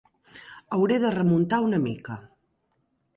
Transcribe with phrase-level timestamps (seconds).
[0.77, 2.17] Hauré de remuntar una mica.